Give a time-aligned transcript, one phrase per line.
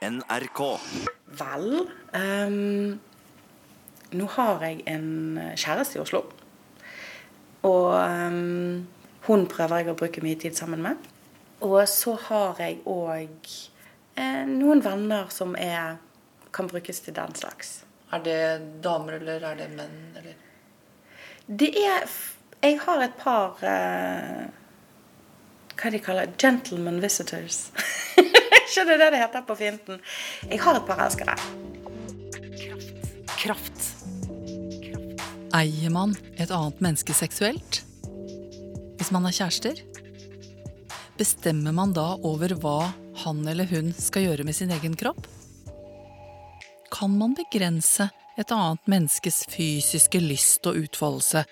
[0.00, 0.60] NRK.
[1.40, 3.00] Vel um,
[4.10, 5.10] Nå har jeg en
[5.60, 6.22] kjæreste i Oslo.
[7.68, 8.86] Og um,
[9.26, 11.10] hun prøver jeg å bruke mye tid sammen med.
[11.60, 13.50] Og så har jeg òg
[14.16, 15.98] eh, noen venner som er,
[16.56, 17.82] kan brukes til den slags.
[18.10, 18.40] Er det
[18.82, 20.40] damer, eller er det menn, eller?
[21.46, 22.08] Det er
[22.62, 24.48] Jeg har et par eh,
[25.76, 27.68] Hva de kaller Gentleman visitors.
[28.70, 30.00] ikke det det det heter på finten?
[30.46, 31.34] Jeg har et par elskere.
[33.40, 33.86] Kraft.
[35.56, 37.80] Eier man et annet menneske seksuelt?
[39.00, 39.80] Hvis man er kjærester?
[41.18, 42.92] Bestemmer man da over hva
[43.24, 45.26] han eller hun skal gjøre med sin egen kropp?
[46.94, 48.06] Kan man begrense
[48.38, 51.44] et annet menneskes fysiske lyst og utfoldelse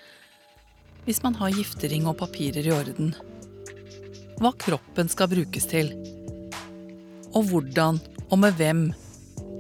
[1.09, 3.15] hvis man har giftering og papirer i orden?
[4.39, 5.95] Hva kroppen skal brukes til?
[7.37, 8.93] Og hvordan og med hvem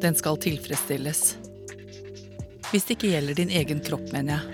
[0.03, 1.37] den skal tilfredsstilles?
[2.69, 4.45] Hvis det ikke gjelder din egen kropp, mener jeg.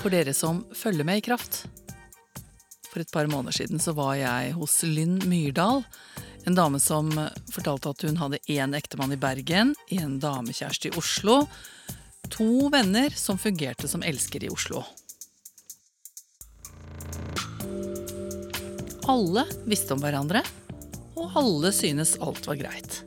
[0.00, 1.64] For dere som følger med i Kraft.
[2.90, 5.82] For et par måneder siden så var jeg hos Lynn Myrdal.
[6.44, 7.08] En dame som
[7.52, 11.46] fortalte at hun hadde én ektemann i Bergen, en damekjæreste i Oslo.
[12.36, 14.84] To venner som fungerte som elskere i Oslo.
[19.10, 20.40] Alle visste om hverandre,
[21.14, 23.02] og alle synes alt var greit.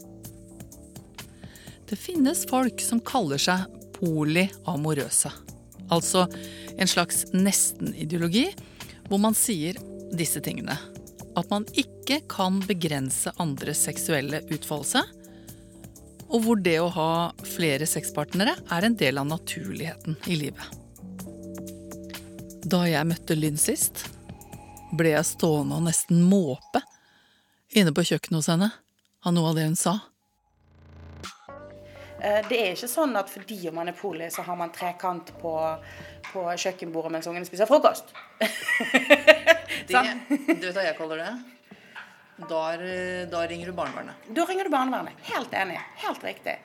[1.90, 3.66] Det finnes folk som kaller seg
[3.98, 5.32] polyamorøse.
[5.90, 6.26] Altså
[6.78, 8.50] en slags nesten-ideologi
[9.08, 9.80] hvor man sier
[10.14, 10.76] disse tingene.
[11.38, 15.02] At man ikke kan begrense andres seksuelle utfoldelse.
[16.28, 17.12] Og hvor det å ha
[17.48, 20.76] flere sexpartnere er en del av naturligheten i livet.
[22.68, 24.04] Da jeg møtte Lynn sist,
[24.96, 26.82] ble jeg stående og nesten måpe
[27.76, 28.70] inne på kjøkkenet hos henne
[29.26, 29.98] av noe av det hun sa.
[32.22, 35.34] Eh, Det er ikke sånn at fordi om man er poli, så har man trekant
[35.42, 35.54] på,
[36.32, 38.14] på kjøkkenbordet mens ungene spiser frokost.
[39.88, 41.34] Det, du vet hva jeg kaller det?
[42.50, 42.62] Da,
[43.32, 44.26] da ringer du barnevernet.
[44.36, 45.22] Da ringer du barnevernet.
[45.30, 45.78] Helt enig.
[46.02, 46.56] Helt riktig.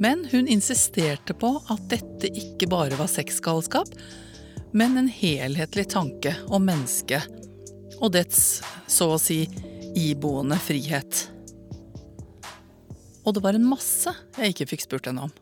[0.00, 3.92] Men hun insisterte på at dette ikke bare var sexgalskap,
[4.72, 7.26] men en helhetlig tanke om mennesket
[8.00, 9.44] og dets, så å si,
[9.98, 11.26] iboende frihet.
[13.26, 15.34] Og det var en masse jeg ikke fikk spurt henne om.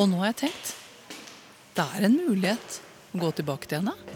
[0.00, 0.72] Og nå har jeg tenkt
[1.72, 2.80] det er en mulighet
[3.14, 4.11] å gå tilbake til henne.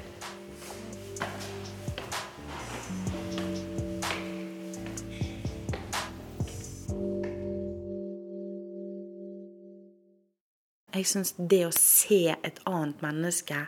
[10.96, 13.66] Jeg syns det å se et annet menneske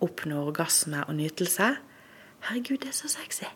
[0.00, 1.74] oppnå orgasme og nytelse
[2.46, 3.48] Herregud, det er så sexy.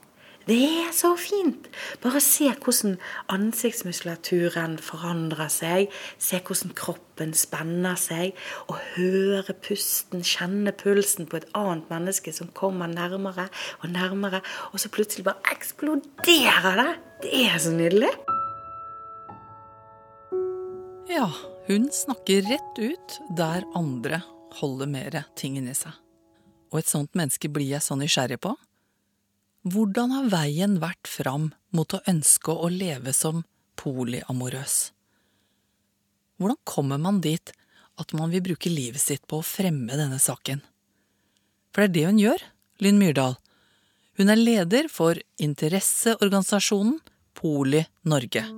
[0.49, 1.69] Det er så fint!
[2.03, 2.97] Bare se hvordan
[3.31, 5.95] ansiktsmuskulaturen forandrer seg.
[6.19, 8.35] Se hvordan kroppen spenner seg.
[8.67, 13.47] Og høre pusten, kjenne pulsen på et annet menneske som kommer nærmere
[13.81, 14.43] og nærmere.
[14.75, 16.93] Og så plutselig bare eksploderer det!
[17.23, 18.11] Det er så nydelig.
[21.13, 21.33] Ja,
[21.67, 24.23] hun snakker rett ut der andre
[24.57, 25.93] holder mer ting inni seg.
[26.73, 28.55] Og et sånt menneske blir jeg så nysgjerrig på.
[29.69, 33.45] Hvordan har veien vært fram mot å ønske å leve som
[33.77, 34.79] polyamorøs?
[36.41, 37.53] Hvordan kommer man dit
[38.01, 40.65] at man vil bruke livet sitt på å fremme denne saken?
[41.77, 42.49] For det er det hun gjør,
[42.81, 43.37] Lynn Myrdal.
[44.17, 47.03] Hun er leder for interesseorganisasjonen
[47.37, 48.49] Poli Norge.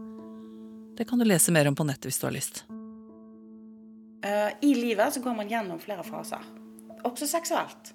[0.97, 2.65] Det kan du lese mer om på nettet hvis du har lyst.
[4.25, 6.45] Eh, I livet så går man gjennom flere faser.
[7.05, 7.93] Også seksuelt.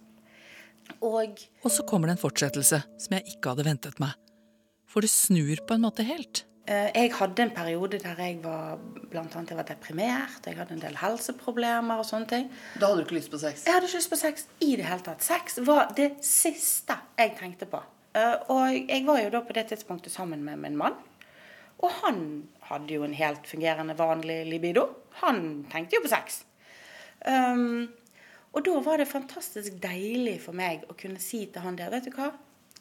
[1.05, 4.13] Og Og så kommer det en fortsettelse som jeg ikke hadde ventet meg.
[4.89, 6.43] For det snur på en måte helt.
[6.67, 8.77] eh, jeg hadde en periode der jeg var
[9.09, 12.49] blant annet jeg var deprimert, jeg hadde en del helseproblemer og sånne ting.
[12.79, 13.65] Da hadde du ikke lyst på sex?
[13.65, 15.21] Jeg hadde ikke lyst på sex i det hele tatt.
[15.25, 17.81] Sex var det siste jeg tenkte på.
[18.13, 20.93] Eh, og jeg var jo da på det tidspunktet sammen med min mann.
[21.79, 24.87] Og han hadde jo en helt fungerende, vanlig libido.
[25.23, 26.43] Han tenkte jo på sex.
[27.25, 27.89] Um,
[28.53, 32.07] og da var det fantastisk deilig for meg å kunne si til han der Vet
[32.07, 32.31] du hva?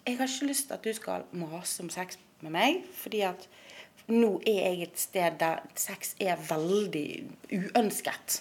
[0.07, 3.49] Jeg har ikke lyst til at du skal mase om sex med meg, fordi at
[4.09, 7.09] nå er jeg et sted der sex er veldig
[7.53, 8.39] uønsket.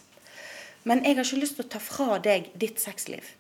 [0.88, 3.33] Men jeg har ikke lyst til å ta fra deg ditt sexliv.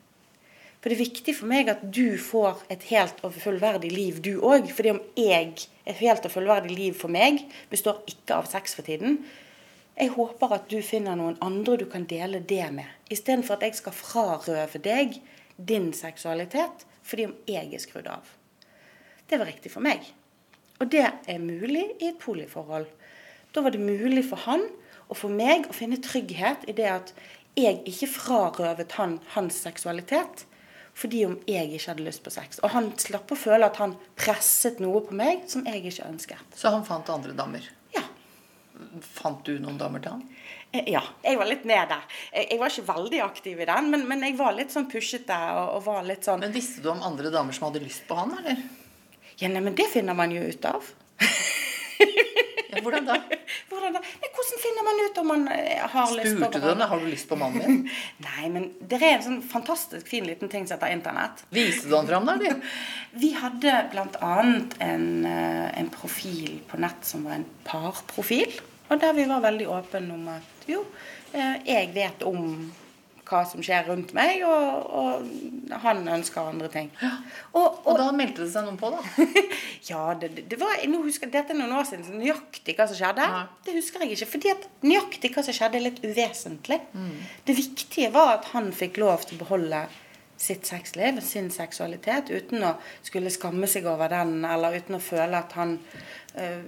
[0.77, 4.37] For det er viktig for meg at du får et helt og fullverdig liv, du
[4.45, 4.69] òg.
[4.73, 7.41] Fordi om jeg, et helt og fullverdig liv for meg,
[7.71, 9.17] består ikke av sex for tiden.
[9.97, 12.85] Jeg håper at du finner noen andre du kan dele det med.
[13.09, 15.17] Istedenfor at jeg skal frarøve deg
[15.57, 18.27] din seksualitet fordi om jeg er skrudd av.
[19.27, 20.03] Det var riktig for meg.
[20.77, 22.85] Og det er mulig i et poliforhold.
[23.55, 24.67] Da var det mulig for han
[25.07, 27.13] og for meg å finne trygghet i det at
[27.57, 30.45] jeg ikke frarøvet han hans seksualitet
[30.97, 32.57] fordi om jeg ikke hadde lyst på sex.
[32.65, 36.55] Og han slapp å føle at han presset noe på meg som jeg ikke ønsket.
[36.57, 37.67] Så han fant andre damer.
[37.93, 38.01] Ja.
[39.05, 40.23] Fant du noen damer til han?
[40.73, 41.99] Eh, Ja, jeg var litt nede.
[42.33, 45.37] Jeg jeg var ikke veldig aktiv i den, men, men jeg var litt sånn pushete
[45.53, 48.17] og, og var litt sånn Men visste du om andre damer som hadde lyst på
[48.17, 48.65] han, eller?
[49.37, 50.81] Ja, nei, men det finner man jo ut av.
[52.85, 53.17] Hvordan da?
[53.69, 54.01] Hvordan, da?
[54.01, 57.03] Nei, hvordan finner man ut om man har har lyst på Spurte du henne har
[57.03, 57.83] du lyst på mannen min?
[58.27, 61.43] Nei, men det er en sånn fantastisk fin liten ting som heter internett.
[61.53, 62.37] Viste du han fram, da?
[62.41, 62.67] du?
[63.21, 64.33] Vi hadde bl.a.
[64.83, 68.59] En, eh, en profil på nett som var en parprofil.
[68.87, 70.83] Og der vi var veldig åpne om at jo,
[71.33, 72.69] eh, jeg vet om
[73.27, 76.89] hva som skjer rundt meg, og, og han ønsker andre ting.
[77.03, 79.27] Og, Og og, da meldte det seg noen på, da.
[79.91, 83.27] ja, det, det- var, husker, Dette er noen år siden, så nøyaktig hva som skjedde,
[83.27, 83.43] Ja.
[83.67, 84.29] det husker jeg ikke.
[84.33, 86.79] fordi at nøyaktig hva som skjedde, er litt uvesentlig.
[86.93, 87.15] Mm.
[87.47, 89.85] Det viktige var at han fikk lov til å beholde
[90.37, 95.33] sitt sexliv, sin seksualitet, uten å skulle skamme seg over den, eller uten å føle
[95.39, 95.79] at han
[96.37, 96.61] øh,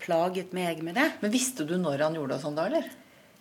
[0.00, 1.04] plaget meg med det.
[1.20, 2.88] Men visste du når han gjorde det sånn da, eller?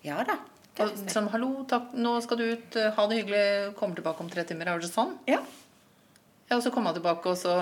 [0.03, 0.35] Ja da.
[0.79, 4.45] Og, sånn, hallo, takk, nå skal du ut, ha det hyggelig, kommer tilbake om tre
[4.47, 4.71] timer.
[4.71, 5.17] Er det sånn?
[5.29, 5.41] Ja.
[6.49, 7.59] Ja, og så kom hun tilbake, og så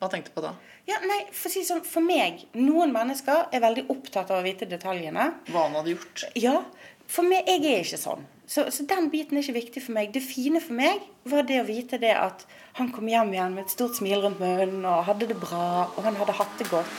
[0.00, 0.54] Hva tenkte du på da?
[0.88, 4.46] ja, nei, for å si sånn, for meg, noen mennesker er veldig opptatt av å
[4.46, 5.26] vite detaljene.
[5.52, 6.24] Hva han hadde gjort?
[6.40, 6.56] Ja,
[7.10, 8.24] for meg, jeg er ikke sånn.
[8.50, 10.10] Så, så den biten er ikke viktig for meg.
[10.14, 12.46] Det fine for meg var det å vite det at
[12.80, 16.00] han kom hjem igjen med et stort smil rundt munnen og hadde det bra, og
[16.06, 16.96] han hadde hatt det godt.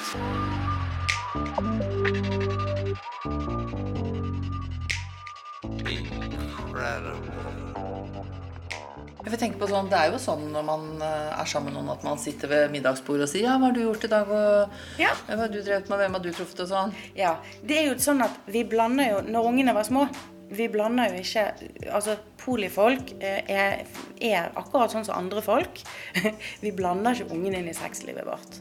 [9.31, 11.93] Jeg tenker på sånn, Det er jo sånn når man eh, er sammen med noen
[11.93, 14.99] at man sitter ved middagsbordet og sier 'Ja, hva har du gjort i dag?' og
[14.99, 15.13] Ja.
[15.27, 15.99] «Ja, 'Hva har du drevet med?
[15.99, 16.93] Hvem har du truffet?' og sånn.
[17.15, 20.09] Ja, det er jo sånn at vi blander jo Når ungene var små
[20.51, 21.53] Vi blander jo ikke
[21.93, 23.85] Altså, polifolk eh, er,
[24.19, 25.81] er akkurat sånn som andre folk.
[26.63, 28.59] Vi blander ikke ungene inn i sexlivet vårt.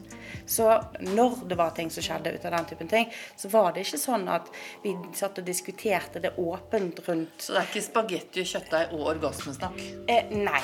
[0.51, 0.67] Så
[0.99, 4.01] når det var ting som skjedde ut av den typen ting, så var det ikke
[4.01, 4.49] sånn at
[4.83, 9.05] vi satt og diskuterte det åpent rundt Så det er ikke spagetti og kjøttdeig og
[9.13, 9.79] orgasmesnakk.
[10.11, 10.63] Eh, nei.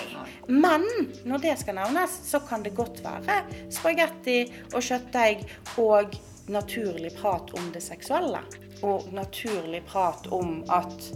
[0.51, 0.83] Men
[1.27, 3.39] når det skal nevnes, så kan det godt være
[3.73, 4.39] spagetti
[4.73, 5.45] og kjøttdeig
[5.79, 6.19] og
[6.51, 8.43] naturlig prat om det seksuelle.
[8.83, 11.11] Og naturlig prat om at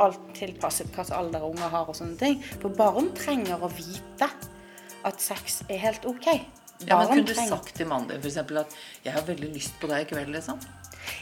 [0.00, 2.40] alt tilpasset hvilken alder unger har og sånne ting.
[2.62, 4.28] For barn trenger å vite
[5.06, 6.32] at sex er helt OK.
[6.84, 8.74] Ja, men Kunne du sagt til mannen din eksempel, at
[9.04, 10.32] 'jeg har veldig lyst på deg i kveld'?
[10.32, 10.60] liksom?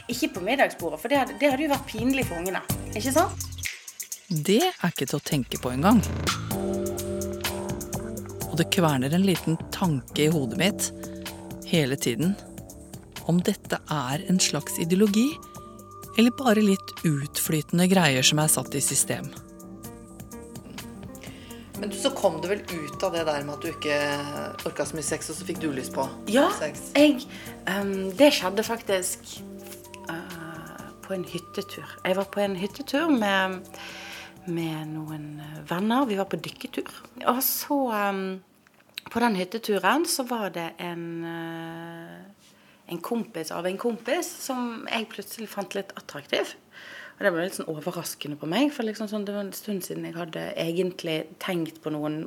[0.09, 2.61] Ikke på middagsbordet, for det hadde, det hadde jo vært pinlig for ungene.
[2.95, 3.31] Ikke sant?
[4.29, 6.01] Det er ikke til å tenke på engang.
[8.49, 10.91] Og det kverner en liten tanke i hodet mitt
[11.69, 12.35] hele tiden.
[13.27, 15.29] Om dette er en slags ideologi,
[16.17, 19.27] eller bare litt utflytende greier som er satt i system.
[21.79, 23.97] Men så kom det vel ut av det der med at du ikke
[24.67, 26.89] orka så mye sex, og så fikk du lyst på Ja, sex?
[26.95, 27.25] jeg,
[27.67, 29.35] um, det skjedde faktisk
[30.09, 31.97] uh, på en hyttetur.
[32.05, 33.59] Jeg var på en hyttetur med,
[34.47, 35.27] med noen
[35.69, 36.07] venner.
[36.07, 36.91] Vi var på dykketur.
[37.27, 37.79] Og så
[38.09, 38.41] um,
[39.11, 42.35] På den hytteturen så var det en uh,
[42.87, 46.53] en kompis av en kompis som jeg plutselig fant litt attraktiv.
[47.15, 49.85] Og det var litt sånn overraskende på meg, for liksom sånn, det var en stund
[49.85, 52.25] siden jeg hadde egentlig tenkt på noen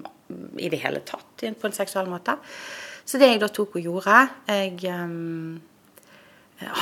[0.61, 2.39] i det hele tatt på en seksuell måte.
[3.09, 5.61] Så det jeg da tok og gjorde jeg, um,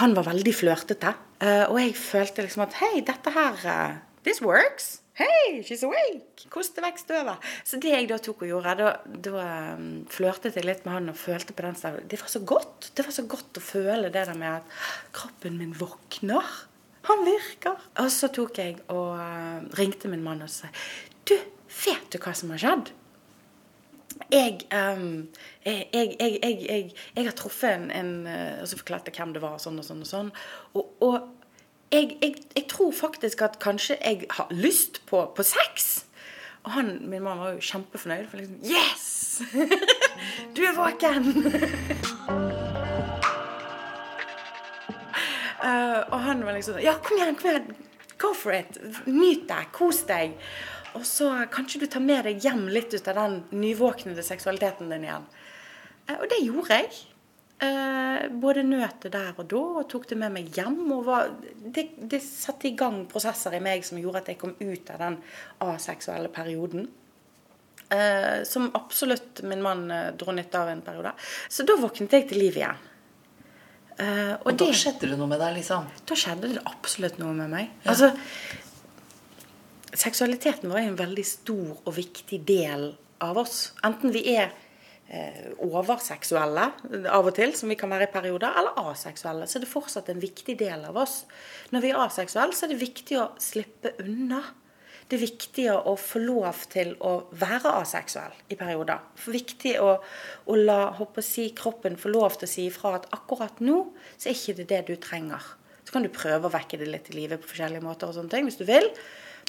[0.01, 1.13] Han var veldig flørtete.
[1.43, 5.03] Uh, og jeg følte liksom at Hei, dette her uh, This works.
[5.17, 6.49] Hei, she's awake.
[6.53, 7.45] Koste vekk støvet.
[7.65, 8.95] Så det jeg da tok og gjorde, da,
[9.25, 9.45] da
[9.77, 12.07] um, flørtet jeg litt med han og følte på den stedet.
[12.11, 12.91] Det var så godt.
[12.97, 14.81] Det var så godt å føle det der med at
[15.17, 16.57] kroppen min våkner.
[17.07, 17.83] Han virker.
[18.03, 20.71] Og så tok jeg og eh, ringte min mann og sa
[21.27, 21.37] Du,
[21.85, 22.93] vet du hva som har skjedd?
[24.33, 25.27] Jeg, um,
[25.67, 29.59] jeg, jeg, jeg, har truffet en, en eh, Og så forklarte jeg hvem det var,
[29.63, 30.31] sånn og sånn og sånn.
[30.75, 31.19] Og, og
[31.93, 36.07] jeg tror faktisk at kanskje jeg har lyst på, på sex.
[36.67, 38.27] Og han, min mann var jo kjempefornøyd.
[38.33, 39.43] For liksom Yes!
[40.57, 42.15] Du er våken!
[45.67, 47.77] og han var liksom Ja, kom igjen, kom igjen.
[48.21, 48.79] Go for it.
[49.05, 49.69] Nyt deg.
[49.77, 50.37] Kos deg.
[50.97, 55.05] Og så kanskje du tar med deg hjem litt ut av den nyvåknede seksualiteten din
[55.05, 55.27] igjen.
[56.07, 57.03] Eh, og det gjorde jeg.
[57.67, 60.79] Eh, både nøt det der og da, og tok det med meg hjem.
[61.05, 61.33] Var,
[61.77, 65.03] det, det satte i gang prosesser i meg som gjorde at jeg kom ut av
[65.05, 65.21] den
[65.69, 66.89] aseksuelle perioden.
[67.93, 71.13] Eh, som absolutt min mann eh, dro nytte av en periode.
[71.49, 72.85] Så da våknet jeg til liv igjen.
[73.97, 75.89] Eh, og, og da det, skjedde det noe med deg, liksom?
[76.09, 77.73] Da skjedde det absolutt noe med meg.
[77.87, 77.95] Ja.
[77.95, 78.13] Altså,
[79.97, 82.91] seksualiteten var en veldig stor og viktig del
[83.25, 83.71] av oss.
[83.87, 84.51] Enten vi er
[85.09, 86.67] eh, overseksuelle
[87.09, 90.13] av og til, som vi kan være i perioder, eller aseksuelle, så er det fortsatt
[90.13, 91.23] en viktig del av oss.
[91.73, 94.43] Når vi er aseksuelle, så er det viktig å slippe unna.
[95.07, 99.05] Det er viktig å få lov til å være aseksuell i perioder.
[99.15, 99.93] For viktig å,
[100.51, 100.81] å la
[101.23, 103.85] si, kroppen få lov til å si ifra at akkurat nå
[104.17, 105.45] så er ikke det det du trenger.
[105.87, 108.35] Så kan du prøve å vekke det litt i livet på forskjellige måter og sånne
[108.35, 108.89] ting hvis du vil.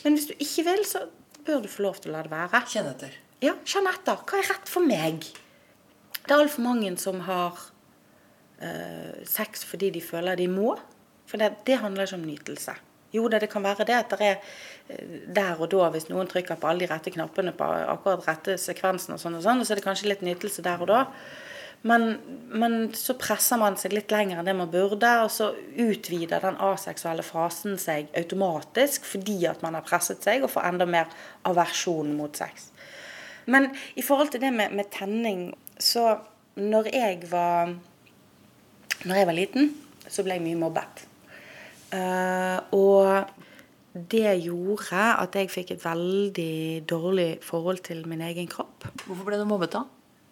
[0.03, 1.07] Men hvis du ikke vil, så
[1.47, 2.61] bør du få lov til å la det være.
[2.69, 3.17] Kjenn etter.
[3.41, 4.21] Ja, kjenn etter.
[4.29, 5.25] Hva er rett for meg?
[6.21, 7.57] Det er altfor mange som har
[8.61, 10.75] øh, sex fordi de føler de må.
[11.27, 12.77] For det, det handler ikke om nytelse.
[13.17, 16.29] Jo da, det kan være det at det er uh, der og da, hvis noen
[16.29, 19.73] trykker på alle de rette knappene på akkurat rette sekvensen, og sånn og sånn, så
[19.75, 21.03] er det kanskje litt nytelse der og da.
[21.81, 22.17] Men,
[22.49, 26.57] men, så presser man seg litt lenger enn det man burde, og så utvider den
[26.67, 31.11] aseksuelle fasen seg automatisk fordi at man har presset seg og får enda mer
[31.47, 32.71] aversjon mot sex.
[33.47, 36.17] Men i forhold til det med, med tenning, så
[36.57, 37.77] når jeg var
[39.05, 39.67] Når jeg var liten,
[40.09, 41.06] så ble jeg mye mobbet.
[41.87, 48.89] Uh, og det gjorde at jeg fikk et veldig dårlig forhold til min egen kropp.
[49.05, 49.85] Hvorfor ble du mobbet da?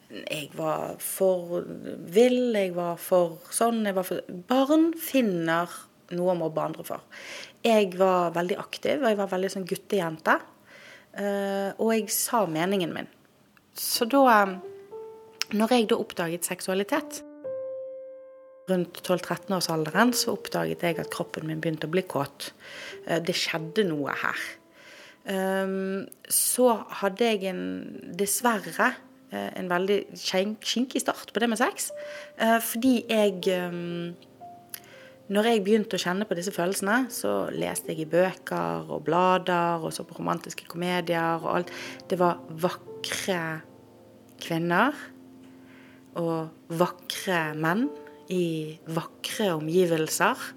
[0.09, 1.63] jeg var for
[2.13, 4.21] vill, jeg var for sånn jeg var for...
[4.47, 5.71] Barn finner
[6.15, 7.03] noe å mobbe andre for.
[7.65, 10.37] Jeg var veldig aktiv, og jeg var veldig sånn guttejente.
[11.17, 13.09] Eh, og jeg sa meningen min.
[13.75, 14.45] Så da
[15.51, 17.23] Når jeg da oppdaget seksualitet
[18.69, 22.51] Rundt 12-13-årsalderen så oppdaget jeg at kroppen min begynte å bli kåt.
[23.05, 24.45] Eh, det skjedde noe her.
[25.25, 25.75] Eh,
[26.29, 26.69] så
[27.01, 27.65] hadde jeg en
[28.17, 28.95] Dessverre
[29.35, 31.89] Eh, en veldig skinkig start på det med sex.
[32.37, 34.13] Eh, fordi jeg eh,
[35.25, 39.81] Når jeg begynte å kjenne på disse følelsene, så leste jeg i bøker og blader
[39.81, 41.71] og så på romantiske komedier og alt.
[42.05, 43.39] Det var vakre
[44.37, 44.93] kvinner
[46.21, 47.87] og vakre menn
[48.29, 50.51] i vakre omgivelser.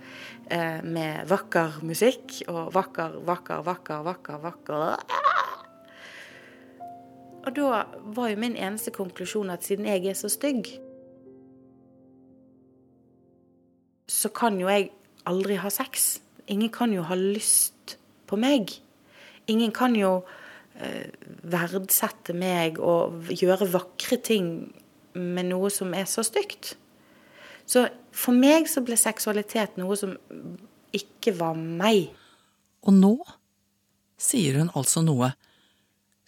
[0.48, 5.26] med vakker musikk og vakker, vakker, vakker, vakker, vakker
[7.48, 10.66] og da var jo min eneste konklusjon at siden jeg er så stygg,
[14.08, 14.90] så kan jo jeg
[15.28, 16.18] aldri ha sex.
[16.48, 17.96] Ingen kan jo ha lyst
[18.28, 18.72] på meg.
[19.48, 20.26] Ingen kan jo
[20.76, 21.08] eh,
[21.40, 24.50] verdsette meg og gjøre vakre ting
[25.14, 26.75] med noe som er så stygt.
[27.68, 27.84] Så
[28.16, 30.14] for meg så ble seksualitet noe som
[30.96, 32.08] ikke var meg.
[32.88, 33.14] Og nå
[34.18, 35.34] sier hun altså noe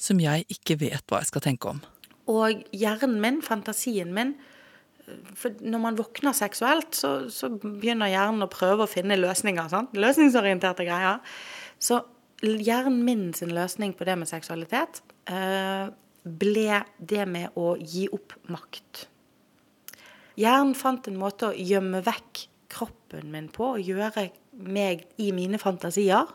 [0.01, 1.81] som jeg ikke vet hva jeg skal tenke om.
[2.31, 4.37] Og hjernen min, fantasien min
[5.35, 9.67] for Når man våkner seksuelt, så, så begynner hjernen å prøve å finne løsninger.
[9.73, 9.97] Sant?
[9.99, 11.19] Løsningsorienterte greier.
[11.83, 11.99] Så
[12.45, 15.91] hjernen min sin løsning på det med seksualitet eh,
[16.23, 19.09] ble det med å gi opp makt.
[20.41, 24.31] Hjernen fant en måte å gjemme vekk kroppen min på, og gjøre
[24.61, 26.29] meg i mine fantasier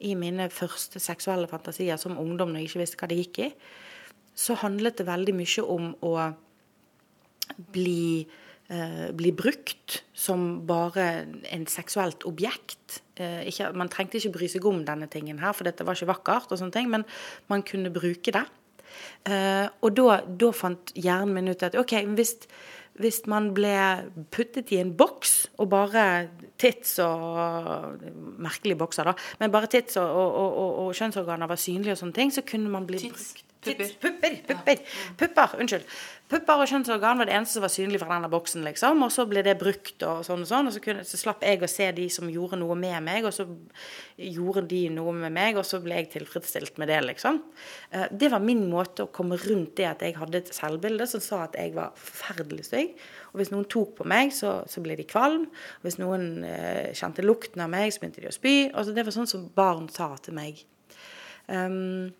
[0.00, 3.48] i mine første seksuelle fantasier som ungdom når jeg ikke visste hva det gikk i,
[4.36, 6.14] så handlet det veldig mye om å
[7.74, 8.24] bli,
[8.70, 13.02] eh, bli brukt som bare en seksuelt objekt.
[13.16, 16.14] Eh, ikke, man trengte ikke bry seg om denne tingen her, for dette var ikke
[16.14, 17.04] vakkert, og sånne ting, men
[17.48, 18.46] man kunne bruke det.
[19.28, 22.38] Eh, og da, da fant hjernen min ut at OK, hvis
[23.00, 23.74] hvis man ble
[24.34, 26.04] puttet i en boks og bare
[26.60, 28.00] tits og
[28.40, 29.14] Merkelige bokser, da.
[29.40, 32.72] Men bare tits og, og, og, og kjønnsorganer var synlige og sånne ting, så kunne
[32.72, 33.32] man bli tits.
[33.60, 33.88] Pupper.
[34.00, 34.78] Pupper, pupper.
[35.20, 35.84] Pupper, unnskyld.
[36.30, 38.62] Pupper og kjønnsorgan var det eneste som var synlig fra denne boksen.
[38.64, 41.44] liksom, Og så ble det brukt, og sånn og sånn, og så, kunne, så, slapp
[41.44, 43.44] jeg å se de som gjorde noe med meg, og så
[44.16, 47.42] gjorde de noe med meg, og så ble jeg tilfredsstilt med det, liksom.
[47.90, 51.20] Eh, det var min måte å komme rundt det at jeg hadde et selvbilde som
[51.20, 52.96] sa at jeg var forferdelig stygg.
[53.34, 55.50] Og hvis noen tok på meg, så, så ble de kvalm.
[55.50, 58.56] Og hvis noen eh, kjente lukten av meg, så begynte de å spy.
[58.70, 60.64] Altså, det var sånn som barn sa til meg.
[61.50, 62.14] Um,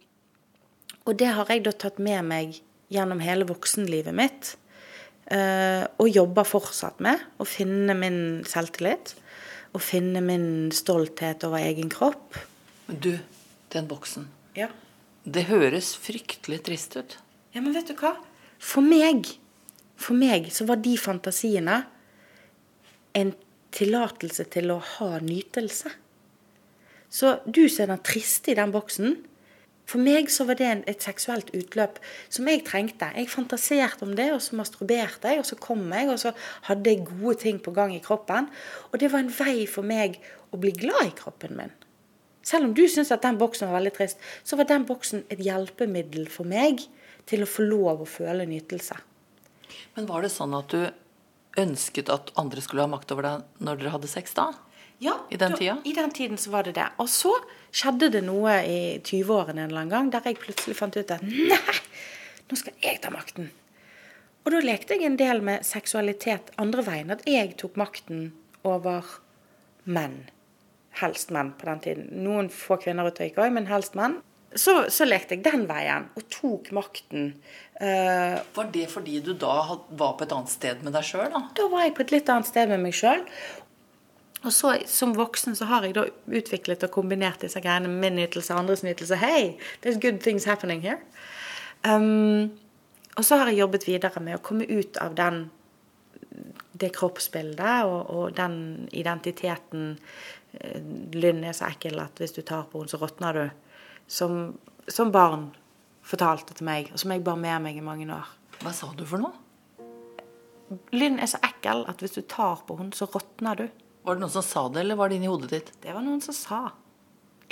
[1.10, 2.60] og det har jeg da tatt med meg
[2.94, 4.54] gjennom hele voksenlivet mitt.
[5.30, 7.18] Uh, og jobber fortsatt med.
[7.42, 9.16] Å finne min selvtillit.
[9.74, 12.38] Og finne min stolthet over egen kropp.
[12.86, 13.16] Du,
[13.74, 14.28] den boksen.
[14.58, 14.70] Ja.
[15.26, 17.18] Det høres fryktelig trist ut.
[17.54, 18.14] Ja, men vet du hva?
[18.62, 19.32] For meg,
[19.98, 21.82] for meg så var de fantasiene
[23.18, 23.32] en
[23.74, 25.90] tillatelse til å ha nytelse.
[27.10, 29.18] Så du ser den triste i den boksen,
[29.90, 31.99] For meg så var det et seksuelt utløp
[32.30, 33.09] som jeg trengte.
[33.16, 36.30] Jeg fantaserte om det, og så masturberte jeg, og så kom jeg, og så
[36.68, 38.47] hadde jeg gode ting på gang i kroppen.
[38.92, 40.20] Og det var en vei for meg
[40.54, 41.75] å bli glad i kroppen min.
[42.47, 45.42] Selv om du syns at den boksen var veldig trist, så var den boksen et
[45.44, 46.87] hjelpemiddel for meg
[47.28, 48.97] til å få lov å føle nytelse.
[49.97, 53.80] Men var det sånn at du ønsket at andre skulle ha makt over deg når
[53.80, 54.52] dere hadde sex da?
[55.00, 55.76] Ja, I den da- tida?
[55.85, 56.88] I den tiden så var det det.
[57.00, 57.33] Og så
[57.73, 61.23] skjedde det noe i 20-årene en eller annen gang der jeg plutselig fant ut at
[61.25, 61.57] nei,
[62.50, 63.49] nå skal jeg ta makten.
[64.45, 67.11] Og da lekte jeg en del med seksualitet andre veien.
[67.12, 68.30] At jeg tok makten
[68.64, 69.04] over
[69.85, 70.19] menn.
[71.00, 72.09] Helst menn på den tiden.
[72.25, 74.19] Noen få kvinner ute gikk òg, men helst menn.
[74.57, 77.35] Så, så lekte jeg den veien og tok makten.
[77.80, 81.28] Uh, Var det fordi du da had- var på et annet sted med deg sjøl,
[81.30, 81.45] da?
[81.54, 83.23] da var jeg på et litt annet sted med meg sjøl.
[84.40, 88.18] Og så som voksen så har jeg da utviklet og kombinert disse greiene med min
[88.23, 89.18] nytelse og andres nytelse.
[89.20, 90.99] Hey, there's good things happening here.
[91.85, 92.50] Um,
[93.16, 95.50] og så har jeg jobbet videre med å komme ut av den,
[96.73, 99.99] det kroppsbildet og, og den identiteten
[100.56, 100.80] eh,
[101.12, 103.44] Lynn er så ekkel at hvis du tar på henne, så råtner du.
[104.11, 104.38] Som,
[104.88, 105.50] som barn
[106.06, 108.32] fortalte til meg, og som jeg bar med meg i mange år.
[108.61, 109.37] Hva sa du for noe?
[110.94, 113.66] Lynn er så ekkel at hvis du tar på henne, så råtner du.
[114.02, 115.73] Var det noen som sa det, eller var det inni hodet ditt?
[115.83, 116.61] Det var noen som sa.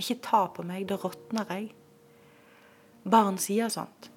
[0.00, 1.72] Ikke ta på meg, da råtner jeg.
[3.08, 4.08] Barn sier sånt.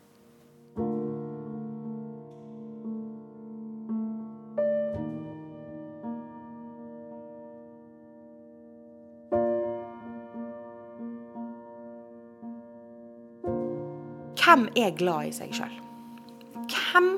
[14.42, 15.76] Hvem er glad i seg sjøl?
[16.72, 17.12] Hvem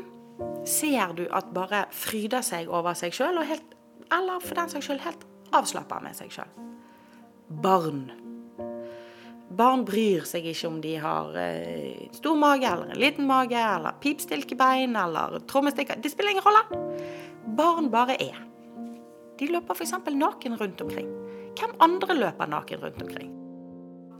[0.70, 3.40] ser du at bare fryder seg over seg sjøl,
[4.18, 6.52] eller for den saks skyld helt avslappa med seg sjøl?
[7.64, 8.06] Barn.
[9.54, 14.00] Barn bryr seg ikke om de har eh, stor mage eller en liten mage, eller
[14.02, 16.02] pipstilkebein eller trommestikker.
[16.02, 16.64] Det spiller ingen rolle.
[17.58, 18.40] Barn bare er.
[19.38, 19.94] De løper f.eks.
[20.10, 21.12] naken rundt omkring.
[21.60, 23.30] Hvem andre løper naken rundt omkring?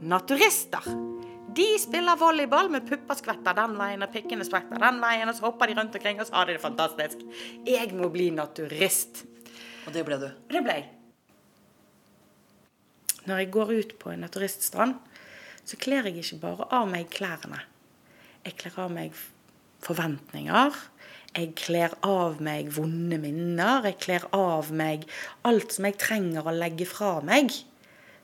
[0.04, 0.86] Naturister.
[1.54, 5.48] De spiller volleyball med pupper skvetter den veien og pikkene skvetter den veien, og så
[5.48, 7.22] hopper de rundt omkring og så har de det fantastisk.
[7.66, 9.24] Jeg må bli naturist.
[9.84, 10.28] Og det ble du.
[10.50, 10.88] Det ble jeg.
[13.24, 14.98] Når jeg går ut på en naturiststrand,
[15.64, 17.62] så kler jeg ikke bare av meg klærne.
[18.44, 19.14] Jeg kler av meg
[19.84, 20.76] forventninger.
[21.34, 23.88] Jeg kler av meg vonde minner.
[23.88, 25.06] Jeg kler av meg
[25.48, 27.52] alt som jeg trenger å legge fra meg.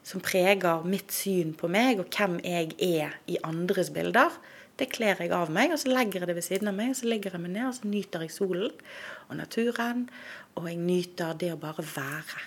[0.05, 4.37] Som preger mitt syn på meg og hvem jeg er i andres bilder.
[4.81, 6.95] Det kler jeg av meg, og så legger jeg det ved siden av meg.
[6.95, 8.73] og Så legger jeg meg ned og så nyter jeg solen
[9.29, 10.07] og naturen.
[10.57, 12.47] Og jeg nyter det å bare være.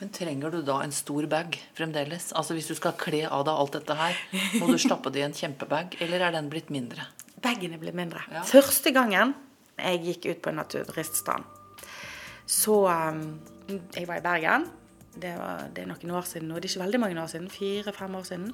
[0.00, 2.32] Men trenger du da en stor bag fremdeles?
[2.34, 4.18] Altså Hvis du skal kle av deg alt dette her,
[4.58, 7.06] må du stappe det i en kjempebag, eller er den blitt mindre?
[7.44, 8.24] Bagen er blitt mindre.
[8.32, 8.42] Ja.
[8.48, 9.34] Første gangen
[9.78, 11.46] jeg gikk ut på en naturiststrand,
[12.46, 13.22] så um,
[13.94, 14.66] Jeg var i Bergen.
[15.14, 16.58] Det, var, det er noen år siden nå.
[16.58, 17.46] Det er ikke veldig mange år siden.
[17.48, 18.50] Fire-fem år siden.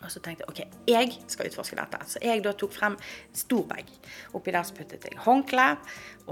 [0.00, 1.98] Og så tenkte jeg ok, jeg skal utforske dette.
[2.08, 2.96] Så jeg da tok frem
[3.36, 3.90] stor bag.
[4.36, 5.66] Oppi der så puttet jeg håndkle,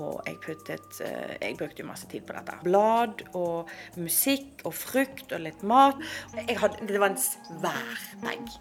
[0.01, 2.57] og jeg puttet eh, Jeg brukte jo masse tid på dette.
[2.65, 3.69] Blad og
[4.01, 6.01] musikk og frukt og litt mat.
[6.49, 8.57] Hadde, det var en svær bag.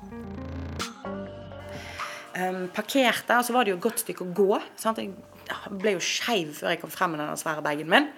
[2.37, 4.59] Um, parkerte, og så var det jo et godt stykke å gå.
[4.77, 4.99] Sant?
[5.01, 8.11] Jeg ble jo skeiv før jeg kom frem med den svære bagen min.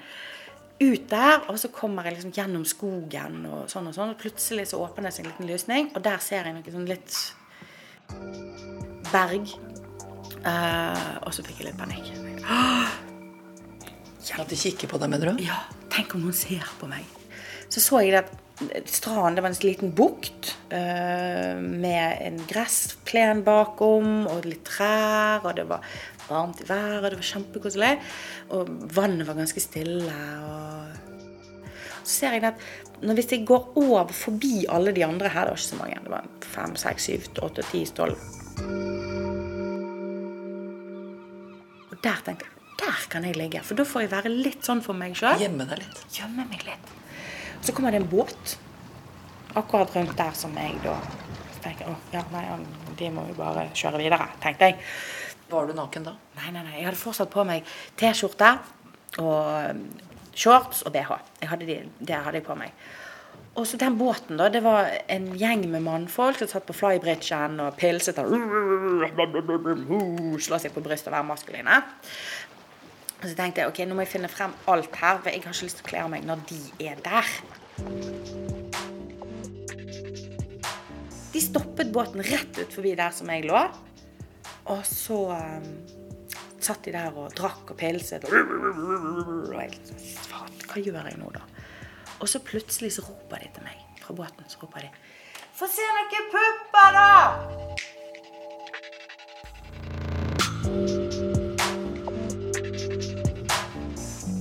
[0.80, 4.14] Ut der, og så kommer jeg liksom gjennom skogen og sånn og sånn.
[4.14, 6.88] Og plutselig så åpner det seg en liten lysning, og der ser jeg noe sånn
[6.88, 7.18] litt
[9.12, 9.52] berg.
[10.40, 12.14] Uh, og så fikk jeg litt panikk.
[14.40, 15.42] At de kikker på deg, mener du?
[15.44, 15.58] Ja,
[15.92, 17.04] tenk om noen ser på meg.
[17.70, 18.32] Så så jeg at
[18.90, 25.54] stranden, det var en liten bukt uh, med en gressplen bakom og litt trær, og
[25.60, 25.84] det var
[26.30, 27.94] varmt i været, og det var kjempekoselig.
[28.56, 30.20] Og vannet var ganske stille.
[30.50, 31.10] Og
[32.04, 32.62] så ser jeg at
[33.02, 36.00] når, hvis jeg går over forbi alle de andre her, det var ikke så mange,
[36.04, 38.18] det var fem, seks, syv, åtte, ti, tolv
[41.90, 44.82] Og der tenkte jeg der kan jeg ligge, for da får jeg være litt sånn
[44.84, 46.02] for meg sjøl Gjemme deg litt.
[46.16, 46.92] gjemme meg litt.
[47.66, 48.56] Så kommer det en båt
[49.60, 50.96] akkurat rundt der som jeg da
[51.60, 52.46] tenker Å, ja, nei,
[53.00, 54.78] de må jo bare kjøre videre, tenkte jeg.
[55.50, 56.16] Var du naken da?
[56.38, 56.78] Nei, nei, nei.
[56.78, 57.68] Jeg hadde fortsatt på meg
[58.00, 58.52] T-skjorte
[59.22, 59.86] og um,
[60.38, 61.16] shorts og BH.
[61.50, 62.76] Hadde de, det hadde jeg på meg.
[63.58, 64.48] Og så den båten, da.
[64.54, 68.30] Det var en gjeng med mannfolk som satt på flybridgen og pilset og
[70.40, 71.82] slå seg på brystet og være maskuline.
[73.20, 75.52] Og så tenkte jeg ok, nå må jeg finne frem alt her, for jeg har
[75.52, 77.34] ikke lyst til å kle av meg når de er der.
[81.34, 83.60] De De stoppet båten rett ut forbi der som jeg lå.
[84.70, 85.70] Og så um,
[86.62, 88.26] satt de der og drakk og pilset.
[88.30, 88.34] Og
[89.56, 89.80] jeg,
[90.30, 91.42] faen, hva gjør jeg nå, da?
[92.20, 94.46] Og så plutselig så roper de til meg fra båten.
[94.48, 94.92] så roper de,
[95.60, 97.10] Få se noen pupper, da!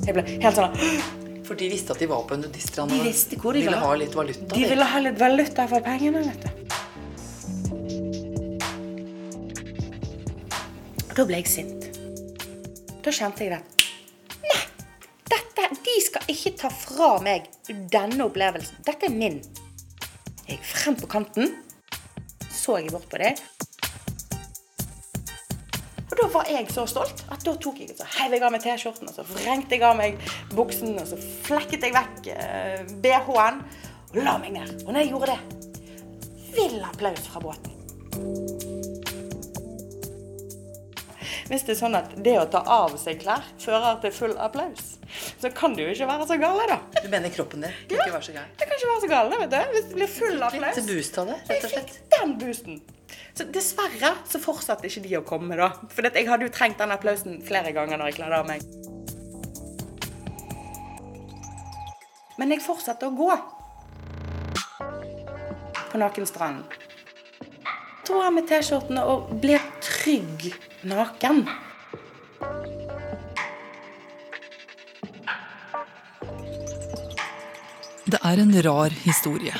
[0.08, 0.76] Jeg ble helt sånn
[1.44, 3.80] For de visste at de var på en nudiststrand De og visste hvor de ville
[3.80, 4.52] ha litt valuta.
[4.54, 6.57] De ville ha litt valuta for pengene, vet du.
[11.18, 11.86] Da ble jeg sint.
[13.02, 13.86] Da kjente jeg det.
[14.44, 14.58] Nei,
[15.26, 17.48] dette, de skal ikke ta fra meg
[17.90, 18.84] denne opplevelsen.
[18.86, 19.40] Dette er min.
[20.44, 21.56] Jeg gikk frem på kanten,
[22.46, 23.34] så jeg bort på dem.
[26.06, 28.62] Og da var jeg så stolt at da tok jeg så heiv jeg av meg
[28.62, 30.22] T-skjorten, og så vrengte jeg av meg
[30.54, 33.64] buksen, og så flekket jeg vekk eh, BH-en
[34.14, 34.86] og la meg ned.
[34.86, 35.62] Og når jeg gjorde det,
[36.54, 38.67] vill applaus fra båten.
[41.48, 44.98] Hvis det er sånn at det å ta av seg klær fører til full applaus,
[45.40, 46.76] så kan du jo ikke være så gale, da.
[47.00, 47.72] Du mener kroppen din?
[47.88, 48.50] Kan ikke være så gal?
[48.60, 49.56] Det kan ikke være så gale, vet du.
[49.72, 50.76] Hvis det blir full applaus.
[50.82, 51.94] Litt boost av det, rett og Jeg slett.
[51.94, 52.80] fikk den boosten.
[53.38, 55.70] Så dessverre så fortsatte ikke de å komme, da.
[55.94, 58.68] For jeg hadde jo trengt den applausen flere ganger når jeg kledde av meg.
[62.38, 63.30] Men jeg fortsatte å gå.
[65.88, 66.66] På nakenstranden.
[68.08, 69.56] Dro av meg T-skjortene og ble
[70.08, 70.54] trygg
[70.88, 71.42] naken.
[78.08, 79.52] Det er en rar historie.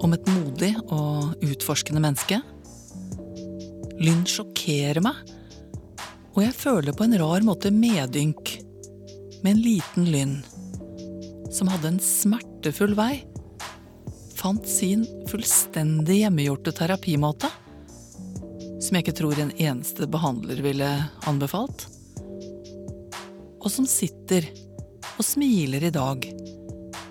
[0.00, 2.38] Om et modig og utforskende menneske.
[4.00, 5.20] Lynn sjokkerer meg,
[6.32, 8.54] og jeg føler på en rar måte medynk
[9.42, 10.34] med en liten Lynn
[11.52, 13.20] som hadde en smertefull vei,
[14.36, 17.52] fant sin fullstendig hjemmegjorte terapimåte,
[18.86, 20.88] som jeg ikke tror en eneste behandler ville
[21.26, 21.88] anbefalt,
[23.58, 24.46] og som sitter
[25.16, 26.28] og smiler i dag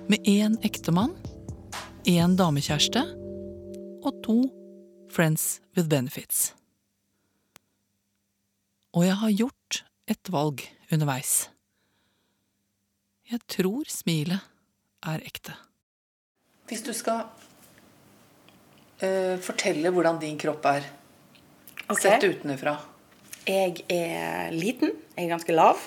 [0.08, 1.12] med én ektemann,
[2.08, 3.04] én damekjæreste
[4.06, 4.38] og to
[5.12, 6.54] friends with benefits.
[8.96, 10.64] Og jeg har gjort et valg
[10.96, 11.50] underveis.
[13.28, 14.40] Jeg tror smilet
[15.04, 15.58] er ekte.
[16.70, 17.26] Hvis du skal
[19.02, 20.88] uh, fortelle hvordan din kropp er,
[21.92, 22.02] Ok.
[22.02, 22.78] sett utenfra
[23.46, 25.84] Jeg er liten, jeg er ganske lav,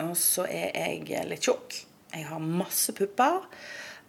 [0.00, 1.82] og så er jeg litt tjukk.
[2.14, 3.42] Jeg har masse pupper,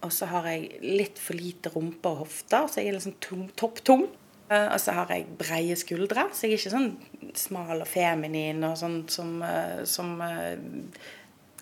[0.06, 3.20] og så har jeg litt for lite rumpe og hofter, så jeg er litt sånn
[3.20, 4.06] tung, topptung.
[4.48, 8.64] Eh, Og så har jeg breie skuldre, så jeg er ikke sånn smal og feminin
[8.64, 10.56] og sånn som, eh, som eh,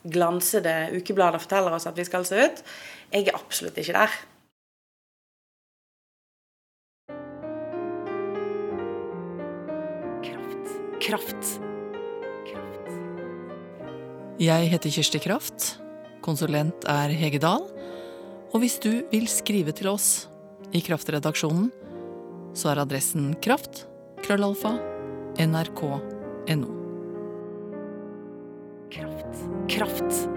[0.06, 2.62] glansede ukeblader forteller oss at vi skal se ut.
[3.12, 4.14] Jeg er absolutt ikke der.
[11.06, 11.60] Kraft.
[12.50, 12.88] Kraft.
[14.42, 15.76] Jeg heter Kirsti Kraft.
[16.26, 17.68] Konsulent er Hege Dahl.
[18.50, 20.26] Og hvis du vil skrive til oss
[20.74, 21.70] i Kraftredaksjonen,
[22.58, 23.84] så er adressen kraft,
[24.26, 24.72] krøllalfa,
[25.46, 26.72] nrk.no.
[28.96, 29.46] Kraft.
[29.76, 30.35] Kraft.